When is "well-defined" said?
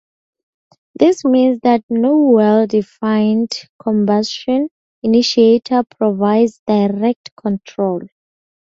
2.17-3.51